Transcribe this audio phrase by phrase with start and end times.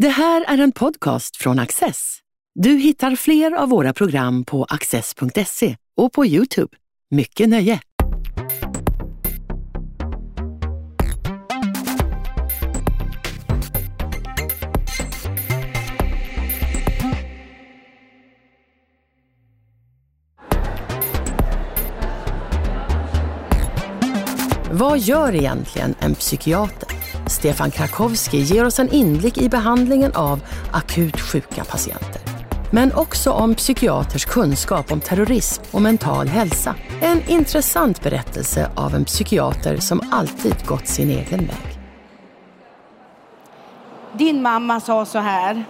[0.00, 2.18] Det här är en podcast från Access.
[2.54, 6.76] Du hittar fler av våra program på access.se och på Youtube.
[7.10, 7.80] Mycket nöje!
[24.70, 26.89] Vad gör egentligen en psykiater?
[27.30, 30.40] Stefan Krakowski ger oss en inblick i behandlingen av
[30.72, 32.20] akut sjuka patienter.
[32.72, 36.74] Men också om psykiaters kunskap om terrorism och mental hälsa.
[37.00, 41.78] En intressant berättelse av en psykiater som alltid gått sin egen väg.
[44.12, 45.64] Din mamma sa så här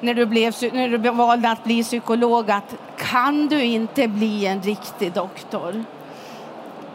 [0.00, 4.62] när du, blev, när du valde att bli psykolog att kan du inte bli en
[4.62, 5.84] riktig doktor?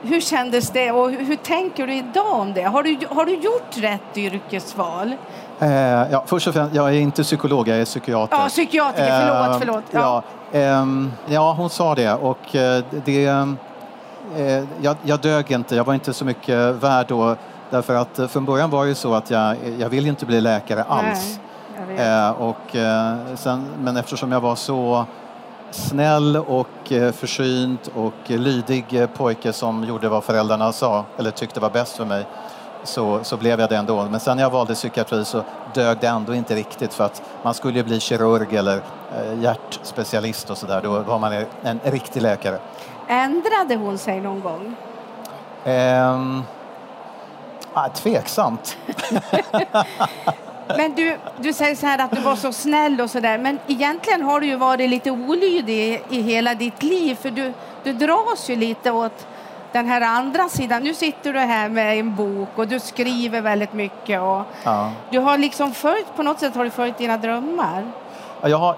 [0.01, 2.63] Hur kändes det och hur tänker du idag om det?
[2.63, 5.15] Har du, har du gjort rätt yrkesval?
[5.59, 5.71] Eh,
[6.11, 8.37] ja, först och främst, jag är inte psykolog, jag är psykiater.
[8.37, 9.83] Ja, psykiatriker, förlåt, Eh, förlåt.
[9.91, 10.23] Ja.
[10.51, 13.25] Ja, ehm, ja, hon sa det och eh, det...
[13.25, 17.35] eh, jag, jag dög inte, jag var inte så mycket värd då.
[17.69, 20.41] Därför att eh, från början var det ju så att jag, jag ville inte bli
[20.41, 21.39] läkare alls.
[21.87, 22.07] Nej.
[22.07, 25.05] Eh, och, eh, sen, men eftersom jag var så
[25.71, 31.59] snäll och eh, försynt och lydig eh, pojke som gjorde vad föräldrarna sa eller tyckte
[31.59, 32.25] var bäst för mig
[32.83, 34.07] så, så blev jag det ändå.
[34.11, 35.43] Men sen när jag valde psykiatri så
[35.73, 38.81] dög det ändå inte riktigt för att man skulle ju bli kirurg eller
[39.15, 40.81] eh, hjärtspecialist och sådär.
[40.83, 42.59] Då var man en, en riktig läkare.
[43.07, 44.75] Ändrade hon sig någon gång?
[45.65, 46.43] Ehm,
[47.73, 48.77] ah, tveksamt.
[50.77, 53.37] Men du, du säger så här att du var så snäll och så där.
[53.37, 57.15] Men egentligen har du ju varit lite olydig i hela ditt liv.
[57.15, 59.27] För du, du dras ju lite åt
[59.71, 60.83] den här andra sidan.
[60.83, 64.21] Nu sitter du här med en bok och du skriver väldigt mycket.
[64.21, 64.91] Och Ja.
[65.11, 67.91] Du har liksom följt, på något sätt har du följt dina drömmar.
[68.41, 68.75] Ja, Jag har,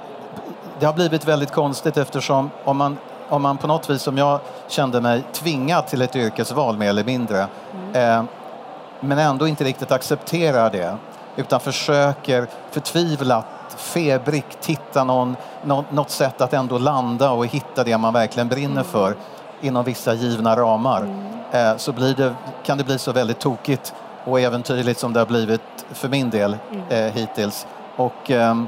[0.80, 2.98] det har blivit väldigt konstigt eftersom om man,
[3.30, 7.04] om man på något vis, som jag kände mig tvingad till ett yrkesval mer eller
[7.04, 7.48] mindre,
[7.94, 8.24] eh,
[9.00, 10.98] men ändå inte riktigt accepterar det,
[11.40, 13.46] utan försöker förtvivlat,
[13.78, 18.84] febrigt hitta någon, nå- något sätt att ändå landa och hitta det man verkligen brinner
[18.84, 19.16] för
[19.62, 21.08] inom vissa givna ramar,
[21.52, 22.34] eh, så det,
[22.66, 23.94] kan det bli så väldigt tokigt
[24.26, 25.62] och äventyrligt som det har blivit
[25.92, 26.58] för min del
[26.90, 27.68] eh, hittills.
[27.96, 28.68] Och, ehm,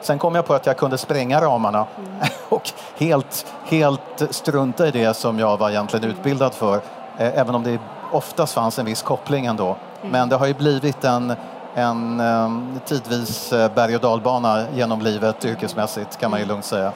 [0.00, 1.86] Sen kom jag på att jag kunde spränga ramarna
[2.48, 6.74] och helt, helt strunta i det som jag var egentligen utbildad för.
[7.18, 7.78] Eh, Även om det
[8.12, 9.76] oftast fanns en viss koppling ändå.
[10.02, 11.32] Men det har ju blivit en,
[11.78, 16.92] en ehm, tidvis eh, berg och dalbana genom livet yrkesmässigt kan man ju lugnt säga.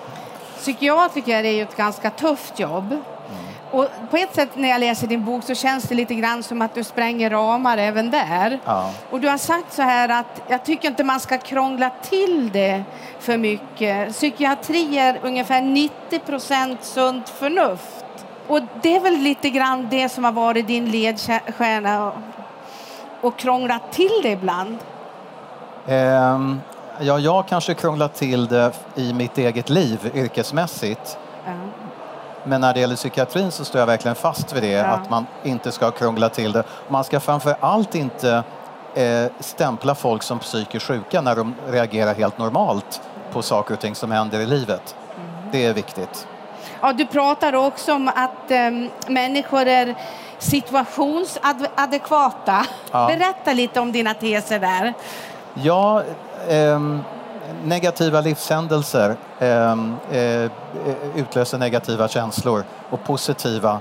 [0.56, 2.96] Psykiatriker är ju ett ganska tufft jobb.
[3.72, 6.62] Och på ett sätt när jag läser din bok så känns det lite grann som
[6.62, 8.60] att du spränger ramar även där.
[8.64, 8.90] Ja.
[9.10, 12.84] Och du har sagt så här att jag tycker inte man ska krångla till det
[13.18, 14.12] för mycket.
[14.12, 18.04] Psykiatri är ungefär 90 procent sunt förnuft.
[18.46, 22.12] Och det är väl lite grann det som har varit din ledstjärna
[23.22, 24.78] och, krånglat till det ibland.
[25.86, 26.60] Ehm,
[27.00, 31.18] ja, jag kanske krånglat till det i mitt eget liv yrkesmässigt.
[31.46, 31.52] Ja.
[32.44, 34.84] Men när det gäller psykiatrin så står jag verkligen fast vid det, Ja.
[34.84, 36.62] att man inte ska krångla till det.
[36.88, 38.42] Man ska framför allt inte
[38.94, 43.00] eh, stämpla folk som psykiskt sjuka när de reagerar helt normalt
[43.32, 44.94] på saker och ting som händer i livet.
[45.16, 45.50] Mm.
[45.52, 46.26] Det är viktigt.
[46.80, 49.94] Ja, du pratar också om att em, människor är
[50.42, 52.66] situationsadekvata.
[52.92, 53.06] Ja.
[53.06, 54.94] Berätta lite om dina teser där.
[55.54, 56.02] Ja,
[56.48, 57.00] ehm,
[57.64, 60.50] negativa livshändelser ehm, eh,
[61.16, 63.80] utlöser negativa känslor och positiva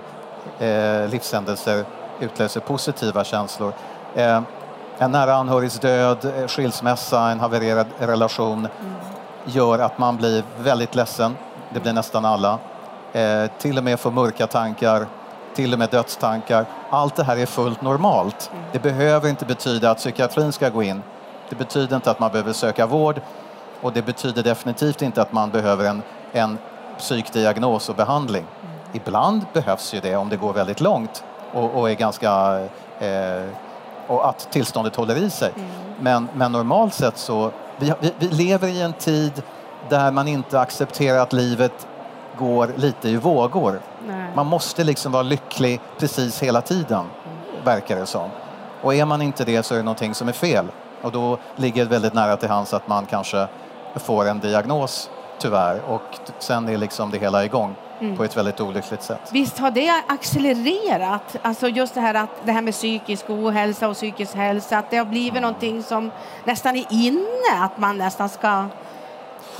[0.60, 1.86] eh, livshändelser
[2.20, 3.74] utlöser positiva känslor.
[4.16, 4.42] Eh,
[4.98, 8.68] en nära anhörigs död, eh, skilsmässa, en havererad relation
[9.46, 11.38] gör att man blir väldigt ledsen.
[11.74, 12.60] Det blir nästan alla.
[13.14, 15.06] Eh, till och med får mörka tankar,
[15.56, 16.66] till och med dödstankar.
[16.90, 18.52] Allt det här är fullt normalt.
[18.72, 21.02] Det behöver inte betyda att psykiatrin ska gå in.
[21.50, 23.22] Det betyder inte att man behöver söka vård
[23.82, 26.58] och det betyder definitivt inte att man behöver en, en
[26.98, 28.46] psykdiagnos och behandling.
[28.94, 31.24] Ibland behövs ju det om det går väldigt långt
[31.54, 32.60] och, och är ganska
[33.00, 33.50] eh,
[34.08, 35.52] och att tillståndet håller i sig.
[36.00, 39.44] Men, men normalt sett så, vi, vi, vi lever i en tid
[39.90, 41.88] där man inte accepterar att livet
[42.42, 43.82] går lite i vågor.
[44.08, 44.32] Nej.
[44.36, 47.06] Man måste liksom vara lycklig precis hela tiden,
[47.64, 48.30] verkar det som.
[48.82, 50.66] Och är man inte det så är det någonting som är fel.
[51.02, 53.48] Och då ligger det väldigt nära till hands att man kanske
[53.96, 55.10] får en diagnos,
[55.40, 55.82] tyvärr.
[55.88, 57.76] Och sen är liksom det hela igång.
[58.18, 59.30] på ett väldigt olyckligt sätt.
[59.32, 63.96] Visst har det accelererat, alltså just det här, att, det här med psykisk ohälsa och
[63.96, 65.42] psykisk hälsa, att det har blivit mm.
[65.42, 66.12] någonting som
[66.44, 68.66] nästan är inne, att man nästan ska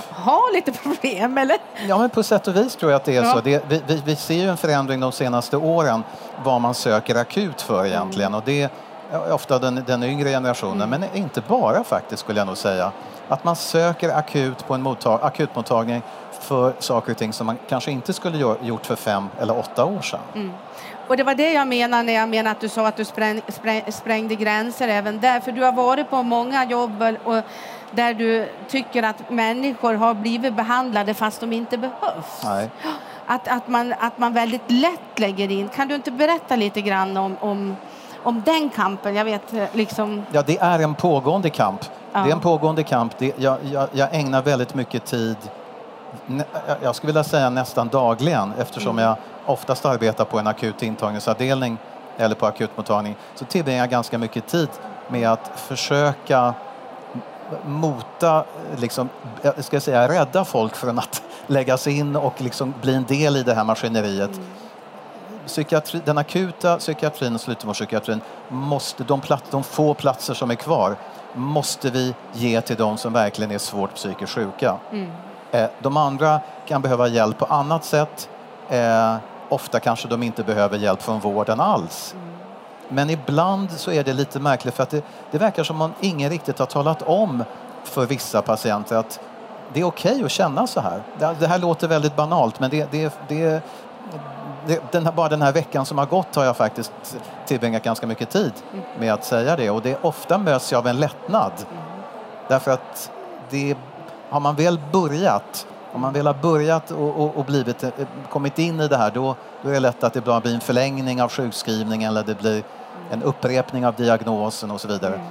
[0.10, 1.58] ha lite problem, eller?
[1.88, 3.34] Ja, men på sätt och vis tror jag att det är ja.
[3.34, 3.42] så.
[3.42, 6.04] Det, vi, vi, ser ju en förändring de senaste åren
[6.44, 8.38] vad man söker akut för egentligen mm.
[8.38, 11.02] och det är ofta den, den yngre generationen, mm.
[11.02, 12.92] men inte bara faktiskt skulle jag nog säga.
[13.28, 16.02] Att man söker akut på en mottag, akutmottagning
[16.40, 20.02] för saker och ting som man kanske inte skulle gjort för fem eller åtta år
[20.02, 20.20] sedan.
[20.36, 20.52] Mm.
[21.08, 23.42] Och det var det jag menade när jag menade att du sa att du spräng,
[23.48, 25.40] spräng, sprängde gränser även där.
[25.40, 27.38] För du har varit på många jobb och
[27.92, 32.42] där du tycker att människor har blivit behandlade fast de inte behövs.
[32.44, 32.70] Nej.
[33.26, 35.70] Att, att, man, att man väldigt lätt lägger in.
[35.70, 37.76] Kan du inte berätta lite grann om, om,
[38.24, 39.16] om den kampen?
[39.16, 40.24] Jag vet liksom...
[40.32, 41.86] Ja, det är en pågående kamp.
[42.14, 42.20] Ja.
[42.20, 43.18] Det är en pågående kamp.
[43.18, 45.38] Det, jag, jag, jag ägnar väldigt mycket tid
[46.82, 49.06] jag skulle vilja säga nästan dagligen eftersom mm.
[49.06, 49.16] jag
[49.46, 51.78] oftast arbetar på en akut intagningsavdelning
[52.18, 54.70] eller på akutmottagning så tillbringar jag ganska mycket tid
[55.08, 56.54] med att försöka
[57.66, 58.44] mota,
[58.78, 59.10] liksom,
[59.42, 63.44] jag ska säga rädda folk från att läggas in och liksom bli en del i
[63.44, 64.38] det här maskineriet.
[64.38, 64.48] Mm.
[65.46, 70.96] Psykiatri, den akuta psykiatrin och slutenvårdspsykiatrin måste, de, plats, de få platser som är kvar
[71.34, 74.78] måste vi ge till de som verkligen är svårt psykiskt sjuka.
[74.92, 75.12] Mm.
[75.52, 78.30] Eh, de andra kan behöva hjälp på annat sätt.
[78.70, 79.16] Eh,
[79.50, 82.16] ofta kanske de inte behöver hjälp från vården alls.
[82.18, 82.31] Mm.
[82.92, 86.30] Men ibland så är det lite märkligt för att det, det verkar som om ingen
[86.30, 87.44] riktigt har talat om
[87.84, 89.20] för vissa patienter att
[89.74, 91.04] det är okej okay att känna så här.
[91.20, 93.64] Det, det, här låter väldigt banalt men det, det, det,
[94.68, 96.92] det den här, bara den här veckan som har gått har jag faktiskt
[97.46, 98.54] tillbringat ganska mycket tid
[99.00, 101.52] med att säga det och det ofta möts jag av en lättnad.
[102.48, 103.12] Därför att
[103.50, 103.78] det,
[104.30, 107.90] har man väl börjat om man väl har börjat och, och, och blivit, eh,
[108.30, 111.22] kommit in i det här då, då är det lätt att det blir en förlängning
[111.22, 112.64] av sjukskrivningen eller det blir
[113.12, 115.14] en upprepning av diagnosen och så vidare.
[115.16, 115.28] Mm.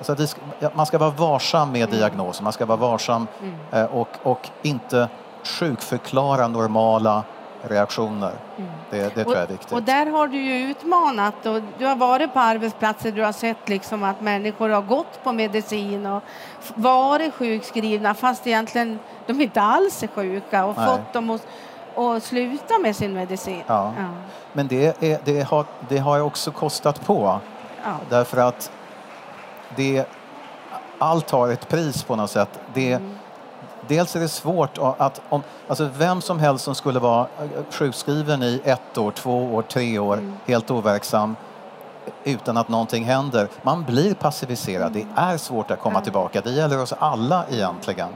[0.00, 0.36] Så det,
[0.74, 1.98] man ska vara varsam med mm.
[1.98, 3.54] diagnosen, man ska vara varsam mm.
[3.72, 5.08] Eh, och, och inte
[5.42, 7.22] sjukförklara normala
[7.62, 8.32] reaktioner.
[8.56, 8.70] Mm.
[8.90, 9.72] Det, det tror jag är viktigt.
[9.72, 13.68] Och där har du ju utmanat och du har varit på arbetsplatser du har sett
[13.68, 16.22] liksom att människor har gått på medicin och
[16.74, 20.86] varit sjukskrivna fast egentligen de inte alls är sjuka och Nej.
[20.86, 21.46] fått dem att
[21.94, 23.62] och sluta med sin medicin.
[23.66, 23.92] Ja.
[23.98, 24.08] ja.
[24.52, 27.40] Men det, är, det, har, det har också kostat på.
[27.84, 27.96] Ja.
[28.08, 28.70] Därför att
[29.76, 30.04] det,
[30.98, 32.60] allt har ett pris på något sätt.
[32.74, 33.18] Det, mm.
[33.88, 37.26] Dels är det svårt att, om, alltså vem som helst som skulle vara
[37.70, 40.36] sjukskriven i ett år, två år, tre år, mm.
[40.46, 41.36] helt overksam
[42.24, 43.48] utan att någonting händer.
[43.62, 44.92] Man blir passiviserad.
[44.92, 46.40] Det är svårt att komma tillbaka.
[46.40, 48.08] Det gäller oss alla egentligen.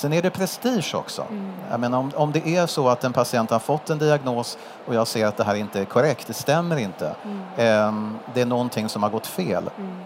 [0.00, 1.22] Sen är det prestige också.
[1.22, 1.52] Mm.
[1.70, 4.94] Jag menar, om, om det är så att en patient har fått en diagnos och
[4.94, 7.14] jag ser att det här inte är korrekt, det stämmer inte.
[7.24, 7.40] Mm.
[7.56, 9.70] Eh, det är någonting som har gått fel.
[9.76, 9.96] Mm.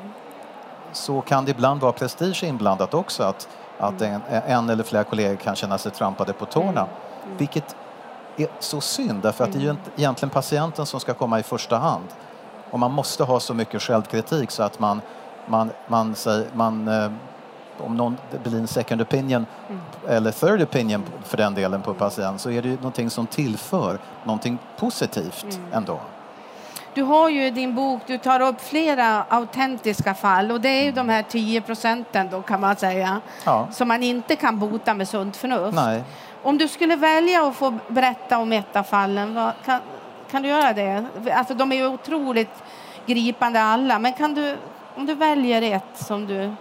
[0.93, 3.23] Så kan det ibland vara prestige inblandat också.
[3.23, 3.49] Att,
[3.79, 6.71] att en, en, eller flera kollegor kan känna sig trampade på tårna.
[6.71, 6.87] Mm.
[7.25, 7.37] Mm.
[7.37, 7.77] Vilket
[8.37, 11.79] är så synd, därför att det är ju egentligen patienten som ska komma i första
[11.79, 12.07] hand.
[12.71, 15.01] Och man måste ha så mycket självkritik så att man,
[15.47, 17.11] man, man, man, man eh,
[17.79, 19.81] om någon, blir en second opinion mm.
[20.09, 23.99] eller third opinion för den delen på patient så är det ju någonting som tillför
[24.25, 25.73] någonting positivt mm.
[25.73, 26.01] ändå.
[26.95, 30.85] Du har ju i din bok, du tar upp flera autentiska fall och det är
[30.85, 33.69] ju de här 10 procenten då kan man säga ja.
[33.73, 35.75] som man inte kan bota med sunt förnuft.
[35.75, 36.03] Nej.
[36.43, 39.81] Om du skulle välja att få berätta om ett av fallen, vad, kan,
[40.31, 41.07] kan du göra det?
[41.35, 42.63] Alltså de är ju otroligt
[43.07, 44.57] gripande alla, men kan du,
[44.95, 46.55] om du väljer ett som du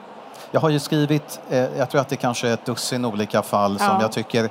[0.53, 3.77] jag har ju skrivit, eh, jag tror att det kanske är ett dussin olika fall
[3.79, 3.87] ja.
[3.87, 4.49] som jag tycker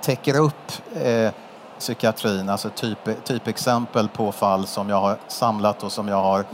[0.00, 1.32] täcker upp eh,
[1.78, 6.44] psykiatrin, alltså typ, typexempel på fall som jag har samlat och som jag har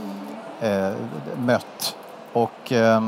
[0.61, 0.91] eh,
[1.37, 1.95] mött.
[2.33, 3.01] Och eh,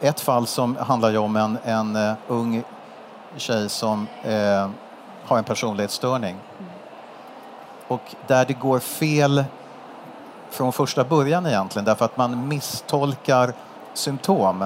[0.00, 2.62] ett fall som handlar om en, en uh, ung
[3.36, 4.70] tjej som uh,
[5.24, 6.36] har en personlighetsstörning.
[7.88, 9.44] Och där det går fel
[10.52, 13.52] från första början egentligen därför att man misstolkar
[13.94, 14.64] symptom.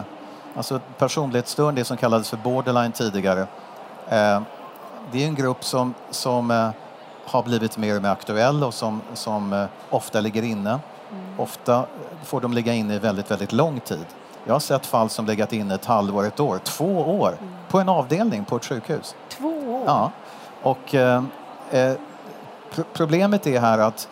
[0.57, 3.41] Alltså personlighetsstörning, det som kallades för borderline tidigare.
[4.09, 4.41] Eh,
[5.13, 6.71] det är en grupp som, som eh,
[7.25, 10.71] har blivit mer och mer aktuell och som, som eh, ofta ligger inne.
[10.71, 11.41] Mm.
[11.41, 11.87] Ofta
[12.25, 14.07] får de ligga inne i väldigt, väldigt lång tid.
[14.45, 17.55] Jag har sett fall som legat inne ett halvår, ett år, två år mm.
[17.69, 19.15] på en avdelning på ett sjukhus.
[19.29, 19.83] Två år?
[19.87, 20.11] Ja.
[20.63, 21.23] Och eh,
[22.93, 24.09] problemet är här att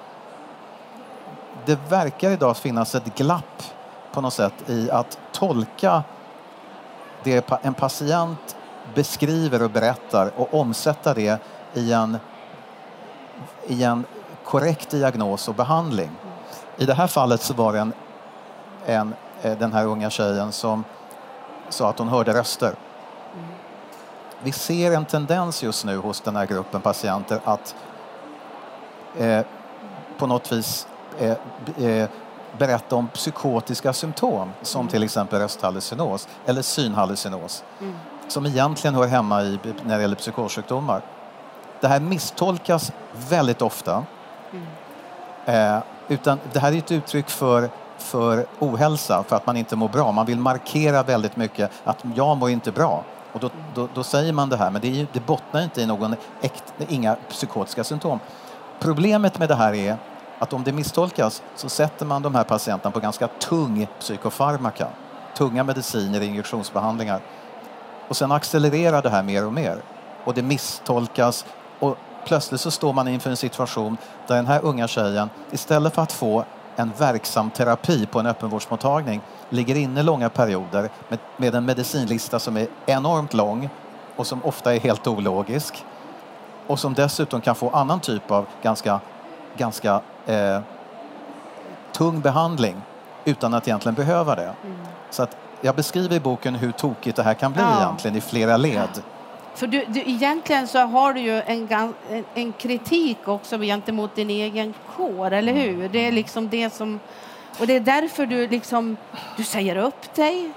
[1.66, 3.62] det verkar idag finnas ett glapp
[4.12, 6.02] på något sätt i att tolka
[7.24, 8.56] det en patient
[8.94, 11.40] beskriver och berättar och omsätta det
[11.74, 12.18] i en,
[13.66, 14.04] i en
[14.44, 16.10] korrekt diagnos och behandling.
[16.76, 17.92] I det här fallet så var det en,
[18.86, 20.84] en, eh, den här unga tjejen som
[21.68, 22.74] sa att hon hörde röster.
[24.42, 27.74] Vi ser en tendens just nu hos den här gruppen patienter att
[29.18, 29.46] eh,
[30.18, 30.86] på något vis
[31.18, 31.36] eh,
[31.86, 32.08] eh,
[32.58, 34.90] berätta om psykotiska symptom som mm.
[34.90, 37.94] till exempel rösthallucinos eller synhallucinos mm.
[38.28, 41.02] som egentligen hör hemma i, när det gäller psykossjukdomar.
[41.80, 42.92] Det här misstolkas
[43.28, 44.04] väldigt ofta.
[44.52, 45.76] Mm.
[45.76, 49.88] Eh, utan det här är ett uttryck för, för ohälsa, för att man inte mår
[49.88, 50.12] bra.
[50.12, 53.04] Man vill markera väldigt mycket att jag mår inte bra.
[53.32, 55.86] Och då, då, då säger man det här, men det, är, det bottnar inte i
[55.86, 58.20] någon äkt, inga psykotiska symptom.
[58.80, 59.96] Problemet med det här är
[60.44, 64.88] att om det misstolkas så sätter man de här patienterna på ganska tung psykofarmaka,
[65.36, 67.20] tunga mediciner, injektionsbehandlingar.
[68.08, 69.82] Och sen accelererar det här mer och mer.
[70.24, 71.44] Och det misstolkas
[71.78, 71.96] och
[72.26, 73.96] plötsligt så står man inför en situation
[74.26, 76.44] där den här unga tjejen istället för att få
[76.76, 82.56] en verksam terapi på en öppenvårdsmottagning ligger inne långa perioder med, med en medicinlista som
[82.56, 83.68] är enormt lång
[84.16, 85.84] och som ofta är helt ologisk
[86.66, 89.00] och som dessutom kan få annan typ av ganska,
[89.56, 90.60] ganska eh,
[91.92, 92.76] tung behandling
[93.24, 94.42] utan att egentligen behöva det.
[94.64, 94.76] Mm.
[95.10, 97.82] Så att jag beskriver i boken hur tokigt det här kan bli ja.
[97.82, 99.02] egentligen i flera led.
[99.54, 101.94] För du, du, egentligen så har du ju en,
[102.34, 105.64] en kritik också gentemot din egen kår, eller mm.
[105.64, 105.88] hur?
[105.88, 107.00] Det är liksom det som...
[107.60, 108.96] Och det är därför du liksom...
[109.36, 110.50] Du säger upp dig.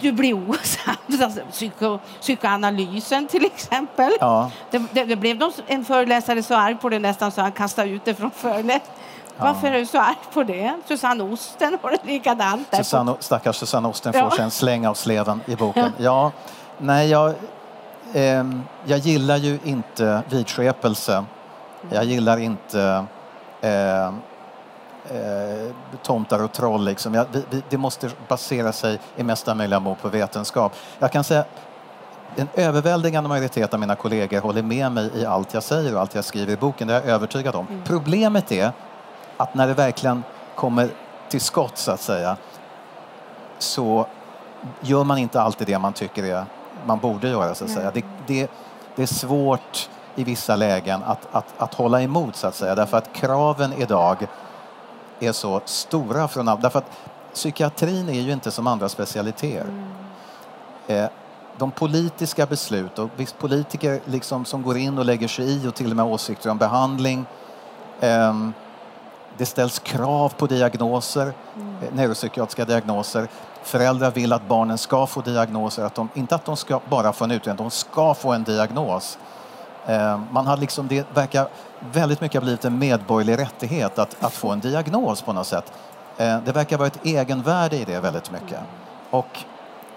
[0.00, 0.96] Du blir osams.
[1.22, 4.12] Alltså, psyko, psykoanalysen till exempel.
[4.20, 4.50] Ja.
[4.70, 8.04] Det, det, det blev en föreläsare så arg på det nästan så han kastade ut
[8.04, 8.80] det från föreläsningen.
[9.36, 9.44] Ja.
[9.44, 10.76] Varför är du så arg på det?
[10.88, 12.68] Susanne Osten har det likadant.
[12.76, 15.92] Susanne, stackars Susanne Osten får sig en släng av sleven i boken.
[15.96, 16.32] Ja,
[16.78, 17.34] nej, jag,
[18.12, 18.44] eh,
[18.84, 21.24] jag gillar ju inte vidskepelse.
[21.90, 23.04] Jag gillar inte
[23.60, 24.12] eh,
[25.10, 26.84] eh, tomtar och troll.
[26.84, 27.14] Liksom.
[27.14, 30.72] Jag, vi, det måste basera sig i mesta möjliga mån på vetenskap.
[30.98, 31.44] Jag kan säga
[32.36, 36.14] en överväldigande majoritet av mina kollegor håller med mig i allt jag säger och allt
[36.14, 36.88] jag skriver i boken.
[36.88, 37.66] Det är jag övertygad om.
[37.66, 37.82] Mm.
[37.84, 38.72] Problemet är
[39.36, 40.24] att när det verkligen
[40.54, 40.90] kommer
[41.28, 42.36] till skott så att säga
[43.58, 44.06] så
[44.80, 46.44] gör man inte alltid det man tycker är
[46.86, 47.90] man borde göra så att säga.
[47.94, 48.50] Det, det,
[48.96, 52.96] det är svårt i vissa lägen att, att, att hålla emot så att säga därför
[52.96, 54.26] att kraven idag
[55.22, 56.90] är så stora från därför att
[57.34, 59.60] psykiatrin är ju inte som andra specialiteter.
[59.60, 61.04] Mm.
[61.04, 61.10] Eh,
[61.58, 65.74] de politiska beslut och visst politiker liksom som går in och lägger sig i och
[65.74, 67.24] till och med åsikter om behandling.
[68.00, 68.34] Eh,
[69.36, 71.76] det ställs krav på diagnoser, mm.
[71.82, 73.28] Eh, neuropsykiatriska diagnoser.
[73.62, 77.24] Föräldrar vill att barnen ska få diagnoser, att de, inte att de ska bara få
[77.24, 79.18] en utredning, de ska få en diagnos.
[79.86, 81.48] Eh, man har liksom, det verkar
[81.92, 85.72] väldigt mycket ha blivit en medborgerlig rättighet att, att få en diagnos på något sätt.
[86.16, 88.58] Eh, det verkar vara ett egenvärde i det väldigt mycket.
[89.10, 89.38] Och,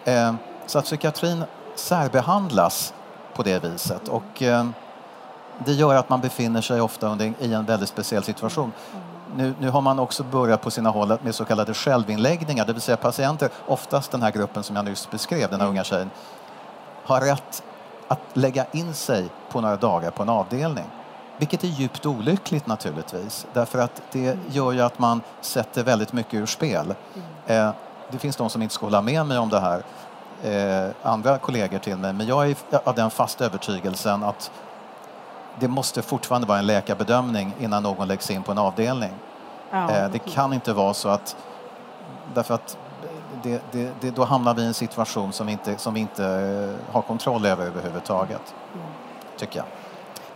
[0.05, 0.33] eh,
[0.65, 1.43] så att psykiatrin
[1.75, 2.93] särbehandlas
[3.33, 4.07] på det viset.
[4.07, 4.43] Och,
[5.65, 8.71] det gör att man befinner sig ofta under, i en väldigt speciell situation
[9.35, 12.81] nu, nu har man också börjat på sina håll med så kallade självinläggningar, det vill
[12.81, 16.09] säga patienter, oftast den här gruppen som jag nyss beskrev, den här unga tjejen,
[17.03, 17.63] har rätt
[18.13, 20.85] att lägga in sig på några dagar på en avdelning.
[21.37, 26.33] Vilket är djupt olyckligt naturligtvis, därför att det gör ju att man sätter väldigt mycket
[26.33, 26.95] ur spel.
[27.47, 27.71] Eh,
[28.11, 29.83] det finns de som inte ska hålla med mig om det här,
[30.43, 34.51] eh, andra kollegor till mig, men jag är av den fasta övertygelsen att
[35.59, 39.13] det måste fortfarande vara en läkarbedömning innan någon läggs in på en avdelning.
[39.71, 39.91] Ja.
[39.91, 41.35] Eh, det kan inte vara så att...
[42.33, 42.77] Därför att
[43.43, 46.25] det, det, det, då hamnar vi i en situation som vi inte, som vi inte
[46.25, 48.55] eh, har kontroll över överhuvudtaget.
[48.73, 48.85] Mm.
[49.37, 49.65] Tycker jag.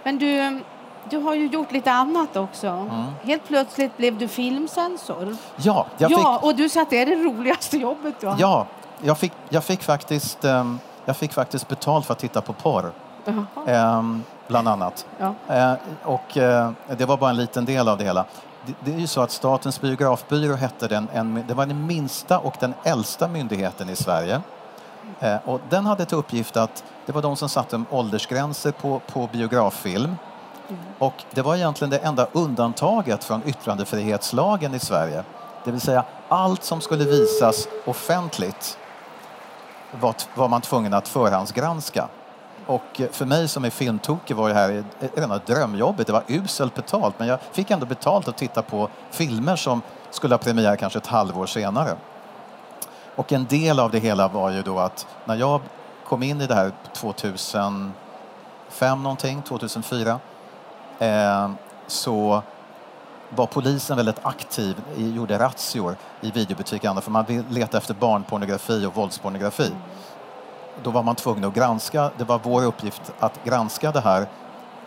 [0.04, 0.62] Men du,
[1.10, 2.68] du har ju gjort lite annat också.
[2.68, 3.06] Mm.
[3.24, 5.38] Helt plötsligt blev du filmsensor.
[5.56, 6.20] Ja, jag fick...
[6.20, 8.36] ja och du sa att det är det roligaste jobbet du har.
[8.40, 8.68] Ja,
[9.02, 12.92] jag fick, jag fick, faktiskt, um, jag fick faktiskt betalt för att titta på porr.
[13.66, 15.06] Um, bland annat.
[15.18, 15.34] Ja.
[15.56, 15.74] Eh,
[16.04, 18.26] och eh, det var bara en liten del av det hela.
[18.80, 22.56] Det, är ju så att Statens biografbyrå hette den, en, det var den minsta och
[22.60, 24.42] den äldsta myndigheten i Sverige.
[25.20, 29.30] Eh, och den hade till uppgift att det var de som satte åldersgränser på, på
[29.32, 30.16] biograffilm.
[30.70, 30.82] Mm.
[31.00, 35.24] Och det var egentligen det enda undantaget från yttrandefrihetslagen i Sverige.
[35.64, 38.78] Det vill säga allt som skulle visas offentligt
[39.92, 42.08] var, var man tvungen att förhandsgranska.
[42.68, 44.84] Och för mig som är filmtokig var det här
[45.16, 46.08] rena drömjobbet.
[46.08, 49.82] Det var uselt betalt, men jag fick ändå betalt att titta på filmer som
[50.12, 51.96] skulle ha premiär kanske ett halvår senare.
[53.16, 55.62] Och en del av det hela var ju då att när jag
[56.08, 57.94] kom in i det här 2005
[59.04, 60.20] någonting, 2004,
[61.00, 61.52] eh,
[61.88, 62.42] så
[63.30, 69.72] var polisen väldigt aktiv, gjorde razzior i videobutiker för man letade efter barnpornografi och våldspornografi.
[70.84, 74.28] Då var man tvungen att granska, det var vår uppgift att granska det här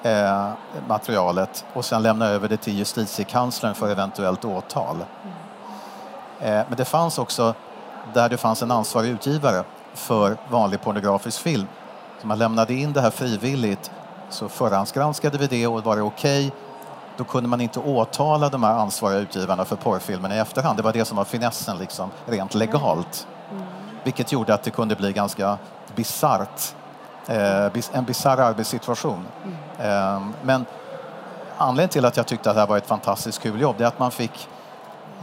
[0.03, 0.53] eh,
[0.89, 4.97] materialet och sen lämna över det till justitiekanslern för eventuellt åtal.
[6.41, 7.55] Eh, men det fanns också
[8.13, 11.67] där det fanns en ansvarig utgivare för vanlig pornografisk film.
[12.21, 13.91] Så man lämnade in det här frivilligt
[14.29, 16.59] så förhandsgranskade vi det och var det okej okay,
[17.17, 20.77] då kunde man inte åtala de här ansvariga utgivarna för porrfilmen i efterhand.
[20.77, 23.27] Det var det som var finessen liksom, rent legalt.
[24.05, 25.59] Vilket gjorde att det kunde bli ganska
[25.95, 26.75] bisarrt.
[27.27, 29.27] Eh, en bisarr arbetssituation.
[29.45, 29.57] Mm.
[29.79, 30.65] Eh, men
[31.57, 33.89] anledningen till att jag tyckte att det här var ett fantastiskt kul jobb det är
[33.89, 34.49] att man fick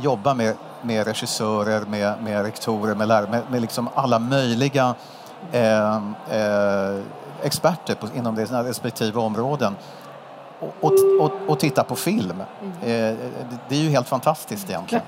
[0.01, 4.95] jobba med, med regissörer, med, med rektorer, med lärare, med, med liksom alla möjliga
[5.51, 5.95] eh,
[6.31, 7.01] eh
[7.43, 9.75] experter på, inom sina respektive områden
[10.81, 12.43] och, och, och, titta på film.
[12.61, 12.73] Mm.
[12.81, 13.17] Eh,
[13.69, 15.03] det är ju helt fantastiskt egentligen.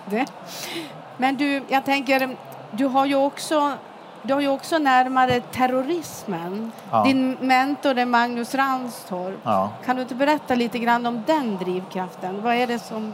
[1.18, 2.38] Men du, jag tänker,
[2.72, 3.74] du har ju också
[4.22, 6.72] du har ju också närmare terrorismen.
[6.92, 7.04] Ja.
[7.04, 9.38] Din mentor är Magnus Ranstorp.
[9.44, 9.70] Ja.
[9.86, 12.42] Kan du inte berätta lite grann om den drivkraften?
[12.42, 13.14] Vad är det som...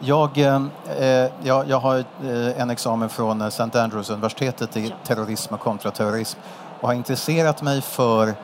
[0.00, 0.62] Jag, eh,
[0.98, 3.78] eh jag, jag har eh, en examen från St.
[3.78, 6.38] Andrews universitetet i terrorism och kontraterrorism
[6.80, 8.34] och har intresserat mig för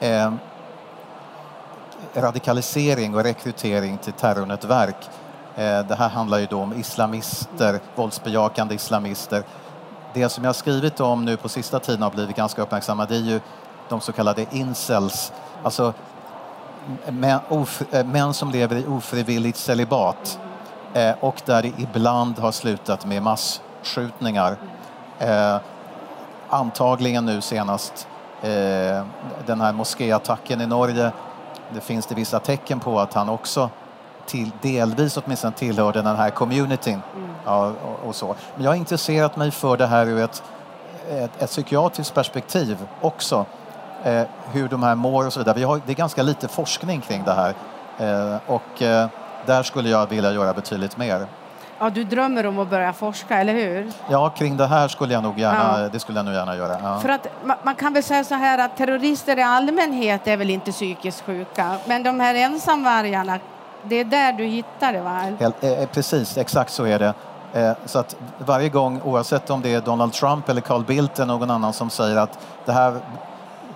[0.00, 0.32] eh,
[2.14, 4.96] radikalisering och rekrytering till terrornätverk.
[5.56, 9.42] Eh, det här handlar ju då om islamister, våldsbejakande islamister.
[10.14, 13.16] Det som jag har skrivit om nu på sista tiden har blivit ganska uppmärksammat, det
[13.16, 13.40] är ju
[13.88, 15.92] de så kallade incels, alltså
[17.08, 20.38] män, of, eh, män som lever i ofrivilligt celibat
[20.94, 24.56] eh, och där det ibland har slutat med massskjutningar.
[25.18, 25.56] Eh,
[26.48, 28.08] antagligen nu senast
[28.42, 28.50] eh,
[29.46, 31.12] den här moskéattacken i Norge
[31.74, 33.70] det finns det vissa tecken på att han också
[34.26, 37.02] till, delvis åtminstone tillhörde den här communityn.
[37.16, 37.33] Mm.
[37.44, 38.34] Ja, och, och, så.
[38.54, 40.42] Men jag har intresserat mig för det här ur ett,
[41.10, 43.46] ett, ett psykiatriskt perspektiv också.
[44.04, 44.22] Eh,
[44.52, 45.54] hur de här mår och så vidare.
[45.58, 47.54] Vi har, det är ganska lite forskning kring det här
[47.98, 49.08] eh, och eh,
[49.46, 51.26] där skulle jag vilja göra betydligt mer.
[51.78, 53.92] Ja, du drömmer om att börja forska, eller hur?
[54.08, 55.88] Ja, kring det här skulle jag nog gärna, ja.
[55.88, 56.76] det skulle jag nog gärna göra.
[56.82, 56.98] Ja.
[56.98, 57.26] För att
[57.62, 61.76] man kan väl säga så här att terrorister i allmänhet är väl inte psykiskt sjuka,
[61.86, 63.38] men de här ensamvargarna,
[63.82, 65.20] det är där du hittar det, va?
[65.40, 67.14] Helt, eh, precis, exakt så är det.
[67.54, 71.32] Eh, så att varje gång, oavsett om det är Donald Trump eller Carl Bildt eller
[71.32, 73.00] någon annan som säger att det här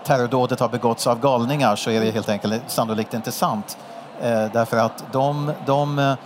[0.04, 3.78] terrordådet har begåtts av galningar så är det helt enkelt sannolikt inte sant.
[4.20, 6.16] Eh, därför att de, de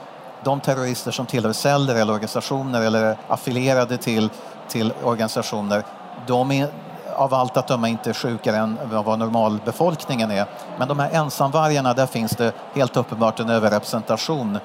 [0.44, 4.30] de terrorister som tillhör celler eller organisationer eller är affilierade till,
[4.68, 5.82] till organisationer,
[6.26, 6.68] de är
[7.16, 10.46] av allt att döma inte sjukare än vad normalbefolkningen är.
[10.78, 14.58] Men de här ensamvargarna, där finns det helt uppenbart en överrepresentation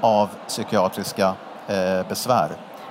[0.00, 1.34] av psykiatriska
[1.70, 2.50] eh, besvär.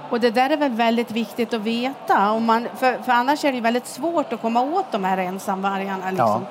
[0.09, 3.51] Och det där är väl väldigt viktigt att veta, om man, för, för annars är
[3.51, 6.09] det väldigt svårt att komma åt de här ensamvargarna.
[6.09, 6.27] Liksom.
[6.27, 6.41] Ja.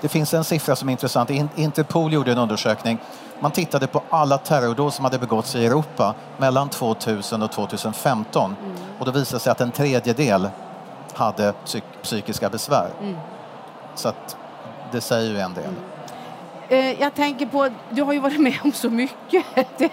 [0.00, 1.30] Det finns en siffra som är intressant.
[1.56, 2.98] Interpol gjorde en undersökning
[3.40, 8.76] man tittade på alla terrordåd som hade begåtts i Europa mellan 2000 och 2015 mm.
[8.98, 10.48] och då visade det sig att en tredjedel
[11.14, 12.90] hade psyk psykiska besvär.
[13.00, 13.16] Mm.
[13.94, 14.36] Så att
[14.92, 15.64] det säger ju en del.
[15.64, 15.76] Mm.
[16.68, 19.44] Eh, jag tänker på, du har ju varit med om så mycket.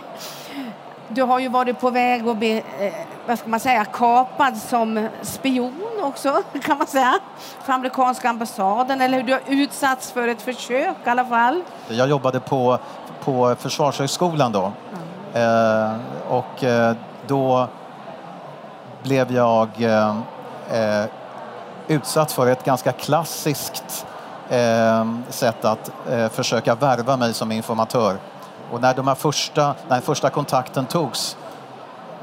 [1.07, 2.93] Du har ju varit på väg att bli, eh,
[3.27, 7.19] vad ska man säga, kapad som spion också, kan man säga,
[7.63, 11.63] för amerikanska ambassaden, eller hur du har utsatts för ett försök i alla fall.
[11.87, 12.79] Jag jobbade på
[13.25, 14.71] på Försvarshögskolan då.
[15.33, 15.89] Mm.
[15.89, 16.95] Eh, och eh,
[17.27, 17.67] då
[19.03, 20.09] blev jag eh,
[20.71, 21.05] eh,
[21.87, 24.05] utsatt för ett ganska klassiskt
[24.49, 28.17] eh, sätt att eh, försöka värva mig som informatör.
[28.71, 31.38] Och när de här första, när första kontakten togs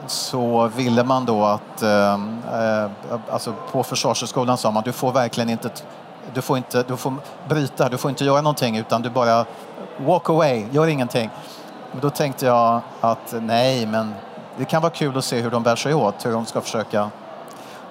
[0.07, 2.90] så ville man då att, eh, eh,
[3.31, 5.70] alltså på Försvarshögskolan sa man du får verkligen inte
[6.35, 7.14] du får inte du får
[7.48, 9.44] bryta, du får inte göra någonting utan du bara
[9.98, 11.31] walk away, gör ingenting.
[11.92, 14.14] Men då tänkte jag att nej, men
[14.59, 17.11] det kan vara kul att se hur de bär sig åt, hur de ska försöka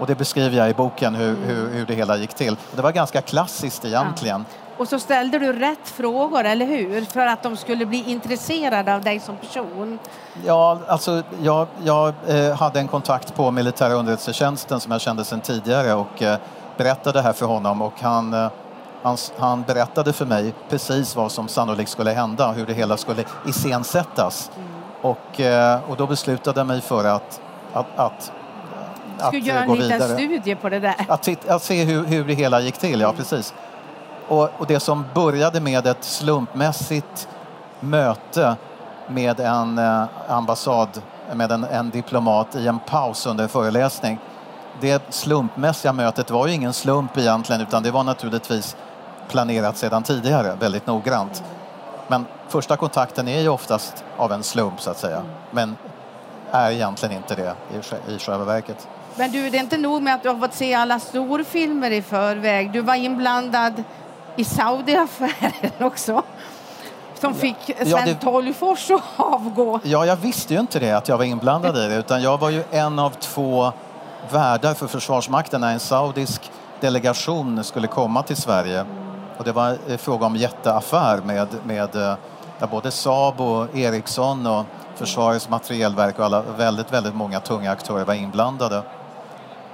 [0.02, 2.58] och det beskriver jag i boken hur, hur, hur det hela gick till.
[2.76, 4.46] Det var ganska klassiskt egentligen.
[4.50, 4.71] Ja.
[4.82, 7.06] Och så ställde du rätt frågor, eller hur?
[7.06, 10.00] För att de skulle bli intresserade av dig som person.
[10.46, 15.42] Ja, alltså jag, jag eh, hade en kontakt på militära underrättelsetjänsten som jag kände sedan
[15.42, 16.38] tidigare och eh,
[16.78, 18.50] berättade det här för honom och han eh,
[19.04, 23.24] han, han, berättade för mig precis vad som sannolikt skulle hända, hur det hela skulle
[23.48, 24.52] iscensättas.
[24.58, 24.70] Mm.
[25.02, 25.42] Och,
[25.90, 27.42] och då beslutade jag mig för att,
[27.74, 28.32] att, att,
[29.20, 30.96] att, Skulle göra en liten studie på det där.
[31.08, 33.54] Att, att se hur, hur det hela gick till, ja precis.
[34.32, 37.28] Och, och, det som började med ett slumpmässigt
[37.80, 38.56] möte
[39.08, 41.02] med en eh, ambassad,
[41.34, 44.20] med en, en diplomat i en paus under en föreläsning.
[44.82, 48.76] Det slumpmässiga mötet var ju ingen slump egentligen utan det var naturligtvis
[49.30, 51.44] planerat sedan tidigare, väldigt noggrant.
[52.08, 55.22] Men första kontakten är ju oftast av en slump så att säga.
[55.52, 55.76] Men
[56.52, 58.88] är egentligen inte det i, i själva verket.
[59.16, 62.02] Men du, det är inte nog med att du har fått se alla storfilmer i
[62.02, 62.72] förväg.
[62.72, 63.84] Du var inblandad
[64.36, 66.24] i Saudi-affären också.
[67.20, 68.16] Som fick Sven ja, det...
[68.16, 69.80] Tolgfors att avgå.
[69.84, 71.96] Ja, jag visste ju inte det, att jag var inblandad i det.
[71.96, 73.72] Utan jag var ju en av två
[74.32, 78.86] värdar för Försvarsmakten när en saudisk delegation skulle komma till Sverige.
[79.38, 84.66] Och det var fråga om jätteaffär med, med eh, både Saab och Ericsson och
[84.96, 88.84] Försvarets materielverk och alla, väldigt, väldigt många tunga aktörer var inblandade.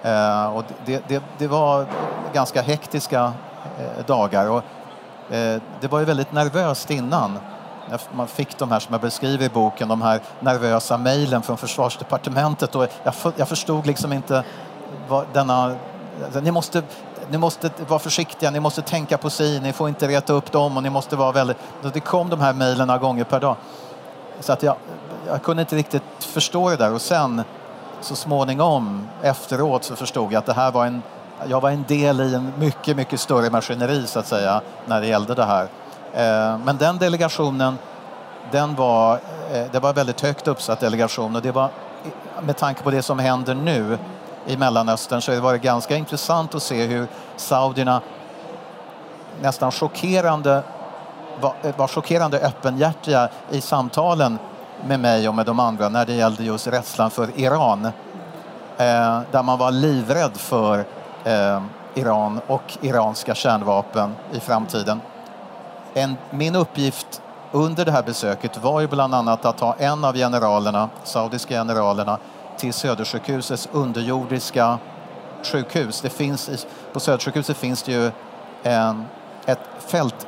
[0.03, 1.85] Eh, och det, det, det, var
[2.33, 3.33] ganska hektiska
[3.79, 4.63] Eh, dagar och
[5.33, 7.39] eh, det var ju väldigt nervöst innan.
[8.11, 12.75] Man fick de här som jag beskriver i boken, de här nervösa mejlen från försvarsdepartementet
[12.75, 14.43] och jag, jag förstod liksom inte
[15.07, 15.75] vad denna...
[16.41, 16.83] Ni måste,
[17.29, 20.77] ni måste vara försiktiga, ni måste tänka på sig, ni får inte reta upp dem
[20.77, 21.57] och ni måste vara väldigt...
[21.93, 23.55] Det kom de här mejlen några gånger per dag.
[24.39, 24.75] Så att jag,
[25.27, 27.43] jag kunde inte riktigt förstå det där och sen
[28.01, 31.01] så småningom efteråt så förstod jag att det här var en,
[31.45, 35.07] jag var en del i en mycket, mycket större maskineri så att säga när det
[35.07, 35.63] gällde det här.
[36.13, 37.77] Eh, men den delegationen,
[38.51, 39.13] den var,
[39.53, 41.69] eh, det var väldigt högt uppsatt delegation och det var
[42.41, 43.97] med tanke på det som händer nu
[44.45, 48.01] i Mellanöstern så var det ganska intressant att se hur saudierna
[49.41, 50.63] nästan chockerande
[51.41, 54.39] var, eh, var chockerande öppenhjärtiga i samtalen
[54.87, 57.91] med mig och med de andra när det gällde just rädslan för Iran.
[59.31, 60.85] Där man var livrädd för
[61.27, 61.61] eh,
[61.95, 65.01] Iran och iranska kärnvapen i framtiden.
[65.93, 70.15] En, min uppgift under det här besöket var ju bland annat att ta en av
[70.15, 72.17] generalerna, saudiska generalerna,
[72.57, 74.77] till Södersjukhusets underjordiska
[75.43, 76.01] sjukhus.
[76.01, 78.11] Det finns, på Södersjukhuset finns det ju
[78.63, 79.05] en,
[79.45, 80.27] ett fält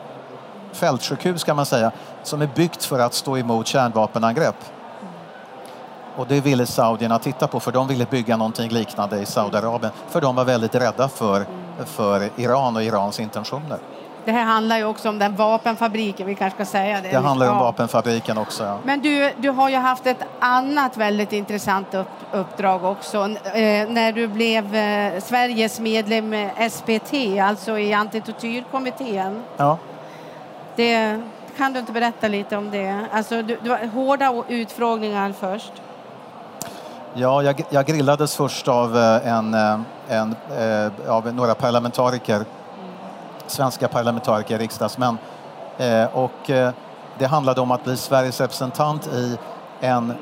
[0.72, 1.92] fältsjukhus kan man säga,
[2.24, 4.56] som är byggt för att stå emot kärnvapenangrepp.
[6.20, 10.22] Och det ville saudierna titta på för de ville bygga någonting liknande i Saudiarabien för
[10.22, 11.46] de var väldigt rädda för,
[11.86, 13.78] för Iran och Irans intentioner.
[14.26, 17.10] Det här handlar ju också om den vapenfabriken, vi kanske ska säga det.
[17.10, 18.64] Det handlar om vapenfabriken också.
[18.64, 18.78] Ja.
[18.84, 23.18] Men du, du har ju haft ett annat väldigt intressant upp, uppdrag också.
[23.18, 29.44] Eh, när du blev eh, Sveriges medlem i SPT, alltså i antitortyrkommittén.
[29.58, 29.78] Ja.
[30.76, 31.22] Det,
[31.58, 33.06] kan du inte berätta lite om det?
[33.12, 35.72] Alltså, du, du hårda utfrågningar först.
[37.14, 42.46] Ja, jag, jag grillades först av, eh, en, eh, en, eh, av några parlamentariker,
[43.48, 45.18] svenska parlamentariker, riksdagsmän.
[46.14, 46.50] Och
[47.18, 49.38] det handlade om att bli Sveriges representant i
[49.80, 50.14] en,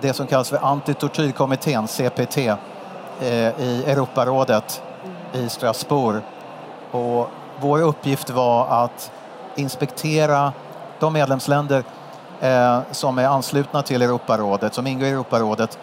[0.00, 2.38] det som kallas för antitortyrkommittén, CPT,
[3.58, 4.82] i Europarådet
[5.32, 6.22] i Strasbourg.
[6.90, 7.28] Och
[7.60, 9.10] vår uppgift var att
[9.56, 10.52] inspektera
[10.98, 11.84] de medlemsländer
[12.90, 15.78] som är anslutna till Europarådet, som ingår i Europarådet,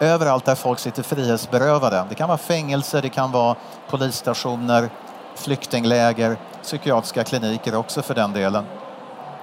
[0.00, 2.06] överallt där folk sitter frihetsberövade.
[2.08, 3.56] Det kan vara fängelser, det kan vara
[3.90, 4.88] polisstationer,
[5.34, 8.64] flyktingläger, psykiatriska kliniker också för den delen.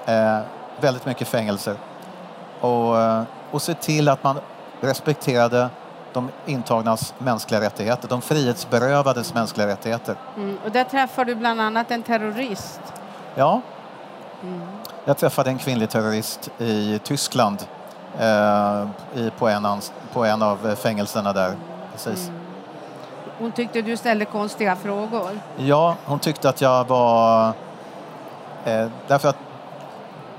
[0.06, 0.40] Eh,
[0.82, 1.76] väldigt mycket fängelser.
[2.62, 4.40] Och, eh, och se till att man
[4.82, 5.70] respekterade
[6.14, 10.16] de intagnas mänskliga rättigheter, de frihetsberövades mänskliga rättigheter.
[10.36, 12.82] Mm, och där träffar du bland annat en terrorist.
[13.36, 13.62] Ja.
[14.44, 14.62] Mm.
[15.06, 17.58] Jag träffade en kvinnlig terrorist i Tyskland
[18.20, 18.88] eh,
[19.38, 19.68] på, en,
[20.14, 21.56] på en av fängelserna där.
[21.92, 22.28] Precis.
[22.28, 22.42] Mm.
[23.40, 25.40] Hon tyckte du ställde konstiga frågor?
[25.58, 27.48] Ja, hon tyckte att jag var...
[28.66, 29.38] Eh, därför att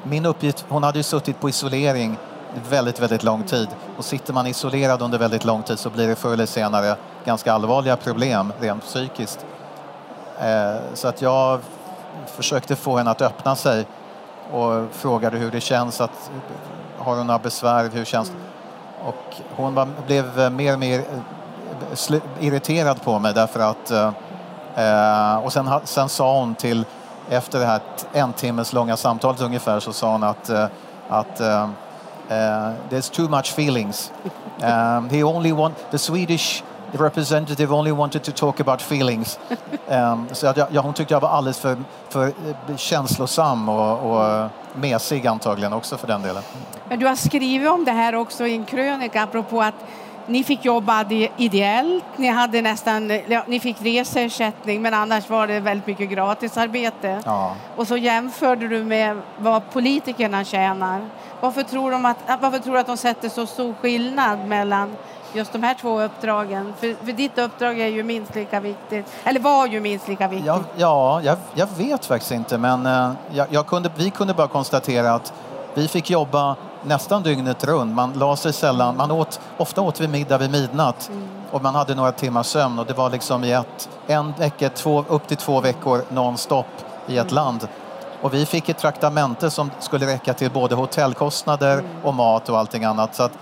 [0.02, 2.16] min uppgift, hon hade ju suttit på isolering
[2.68, 3.68] väldigt, väldigt lång tid.
[3.96, 7.52] Och sitter man isolerad under väldigt lång tid så blir det förr eller senare ganska
[7.52, 9.46] allvarliga problem rent psykiskt.
[10.40, 11.60] Eh, så att jag
[12.26, 13.86] försökte få henne att öppna sig
[14.52, 16.30] och frågade hur det känns att
[17.04, 18.36] har hon några besvär, hur känns det?
[19.04, 20.98] Och hon var, blev mer och mer
[22.10, 23.90] eh, irriterad på mig därför att
[24.76, 26.84] eh, och sen, sen sa hon till
[27.28, 27.80] efter det här
[28.12, 30.66] en timmes långa samtalet ungefär så sa hon att, eh,
[31.08, 31.68] att uh,
[32.90, 34.12] there's too much feelings.
[34.62, 36.62] Um, he only want, the Swedish
[36.92, 39.38] the representative only wanted to talk about feelings.
[39.88, 41.76] Um, så jag, ja, hon tyckte jag var alldeles för,
[42.08, 46.42] för eh, känslosam och, och mesig antagligen också för den delen.
[46.92, 49.74] Men du har skrivit om det här också i en krönika apropå att
[50.26, 51.04] ni fick jobba
[51.36, 53.12] ideellt, ni, hade nästan,
[53.46, 57.22] ni fick reseersättning men annars var det väldigt mycket gratisarbete.
[57.24, 57.54] Ja.
[57.76, 61.00] Och så jämförde du med vad politikerna tjänar.
[61.40, 64.96] Varför tror, de att, varför tror du att de sätter så stor skillnad mellan
[65.32, 66.74] just de här två uppdragen?
[66.80, 70.46] För, för ditt uppdrag är ju minst lika viktigt, eller var ju minst lika viktigt.
[70.46, 74.48] Ja, ja jag, jag vet faktiskt inte men eh, jag, jag kunde, vi kunde bara
[74.48, 75.32] konstatera att
[75.74, 77.94] vi fick jobba nästan dygnet runt.
[77.94, 81.28] Man la sig sällan, man åt, ofta åt vi middag vid midnatt mm.
[81.50, 85.04] och man hade några timmars sömn och det var liksom i ett, en vecka, två,
[85.08, 86.66] upp till två veckor nonstop
[87.06, 87.34] i ett mm.
[87.34, 87.68] land.
[88.22, 91.90] Och vi fick ett traktamente som skulle räcka till både hotellkostnader mm.
[92.02, 93.14] och mat och allting annat.
[93.14, 93.32] Så att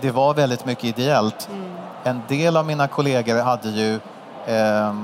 [0.00, 1.48] det var väldigt mycket ideellt.
[1.50, 1.74] Mm.
[2.04, 4.00] En del av mina kollegor hade ju
[4.46, 4.94] eh,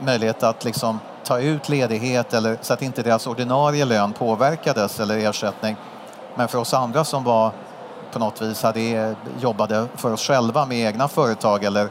[0.00, 5.18] möjlighet att liksom ta ut ledighet eller, så att inte deras ordinarie lön påverkades eller
[5.18, 5.76] ersättning.
[6.34, 7.52] Men för oss andra som var
[8.12, 11.88] på något vis hade, e- jobbade för oss själva med egna företag eller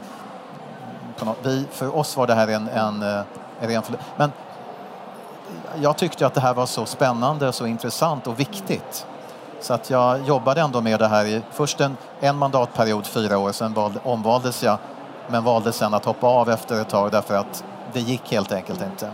[1.18, 3.20] på något, vi, för oss var det här en, en, eh,
[3.60, 3.82] en ren
[4.16, 4.32] Men
[5.80, 9.06] jag tyckte att det här var så spännande, så intressant och viktigt.
[9.60, 13.52] Så att jag jobbade ändå med det här i först en, en mandatperiod, fyra år,
[13.52, 14.78] sen valde, omvaldes jag
[15.28, 18.82] men valde sen att hoppa av efter ett tag därför att det gick helt enkelt
[18.82, 19.10] inte.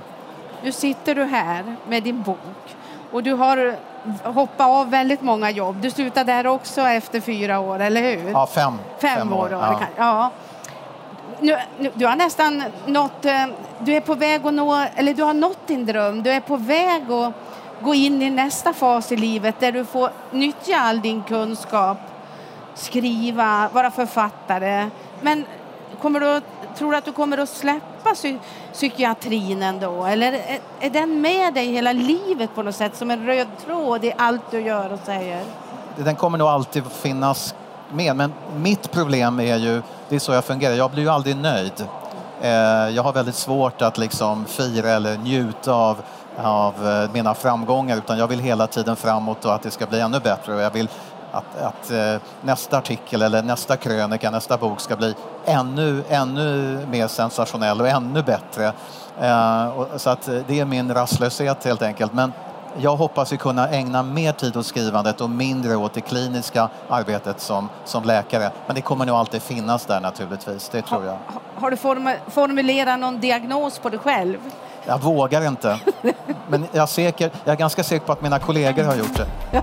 [0.62, 2.76] Nu sitter du här med din bok
[3.12, 3.76] och du har
[4.24, 5.76] hoppat av väldigt många jobb.
[5.80, 8.30] Du slutade där också efter fyra år, eller hur?
[8.30, 8.78] Ja, fem.
[8.98, 9.44] Fem, fem år.
[9.44, 9.80] år ja.
[9.96, 10.30] ja.
[11.40, 13.46] Nu, nu, du har nästan nått, eh,
[13.78, 16.22] du är på väg att nå, eller du har nått din dröm.
[16.22, 17.32] Du är på väg att
[17.82, 21.98] gå in i nästa fas i livet där du får nyttja all din kunskap,
[22.74, 24.90] skriva, vara författare.
[25.20, 25.44] Men
[26.02, 26.40] kommer du,
[26.74, 28.38] tror du att du kommer att släppa psy
[28.72, 30.04] psykiatrin ändå?
[30.04, 34.04] Eller är, är den med dig hela livet på något sätt som en röd tråd
[34.04, 35.42] i allt du gör och säger?
[35.96, 37.54] Den kommer nog alltid finnas
[37.92, 38.16] med.
[38.16, 41.86] Men mitt problem är ju, det är så jag fungerar, jag blir ju aldrig nöjd.
[42.40, 42.50] Eh,
[42.88, 45.96] jag har väldigt svårt att liksom fira eller njuta av,
[46.36, 50.00] av eh, mina framgångar utan jag vill hela tiden framåt och att det ska bli
[50.00, 50.54] ännu bättre.
[50.54, 50.88] Och jag vill
[51.32, 55.14] att, att eh, nästa artikel eller nästa krönika, nästa bok ska bli
[55.44, 58.72] ännu, ännu mer sensationell och ännu bättre.
[59.96, 62.12] så att det är min rastlöshet helt enkelt.
[62.12, 62.32] Men
[62.78, 67.40] jag hoppas ju kunna ägna mer tid åt skrivandet och mindre åt det kliniska arbetet
[67.40, 68.50] som, som läkare.
[68.66, 71.12] Men det kommer nog alltid finnas där naturligtvis, det tror jag.
[71.26, 74.38] Har, har du form, formulerat någon diagnos på dig själv?
[74.86, 75.80] Jag vågar inte.
[76.48, 79.62] Men jag är, säker, jag är ganska säker på att mina kollegor har gjort det.